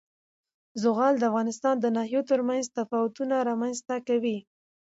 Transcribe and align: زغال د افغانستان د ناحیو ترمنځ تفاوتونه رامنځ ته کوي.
زغال 0.81 1.13
د 1.19 1.23
افغانستان 1.31 1.75
د 1.79 1.85
ناحیو 1.95 2.27
ترمنځ 2.31 2.63
تفاوتونه 2.77 3.35
رامنځ 3.49 3.77
ته 3.87 3.95
کوي. 4.07 4.37